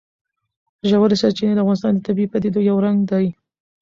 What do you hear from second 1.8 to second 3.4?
د طبیعي پدیدو یو رنګ دی.